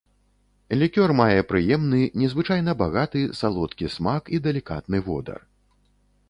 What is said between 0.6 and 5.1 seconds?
Лікёр мае прыемны, незвычайна багаты, салодкі смак і далікатны